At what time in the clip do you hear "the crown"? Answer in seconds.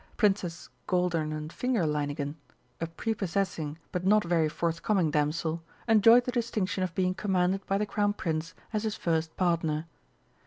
7.77-8.11